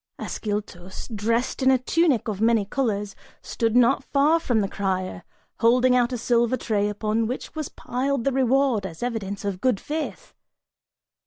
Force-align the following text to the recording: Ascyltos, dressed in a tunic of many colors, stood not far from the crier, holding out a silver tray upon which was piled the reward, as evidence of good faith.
Ascyltos, 0.17 1.07
dressed 1.15 1.61
in 1.61 1.69
a 1.69 1.77
tunic 1.77 2.27
of 2.27 2.41
many 2.41 2.65
colors, 2.65 3.15
stood 3.43 3.75
not 3.75 4.03
far 4.03 4.39
from 4.39 4.61
the 4.61 4.67
crier, 4.67 5.23
holding 5.59 5.95
out 5.95 6.11
a 6.11 6.17
silver 6.17 6.57
tray 6.57 6.89
upon 6.89 7.27
which 7.27 7.53
was 7.53 7.69
piled 7.69 8.23
the 8.23 8.31
reward, 8.31 8.83
as 8.83 9.03
evidence 9.03 9.45
of 9.45 9.61
good 9.61 9.79
faith. 9.79 10.33